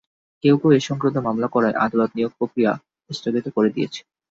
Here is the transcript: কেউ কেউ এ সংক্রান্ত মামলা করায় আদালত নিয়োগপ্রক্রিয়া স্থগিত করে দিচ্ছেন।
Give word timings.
কেউ 0.43 0.55
কেউ 0.57 0.71
এ 0.71 0.79
সংক্রান্ত 0.79 1.17
মামলা 1.17 1.47
করায় 1.47 1.79
আদালত 1.85 2.09
নিয়োগপ্রক্রিয়া 2.15 2.71
স্থগিত 3.09 3.45
করে 3.49 3.69
দিচ্ছেন। 3.69 4.05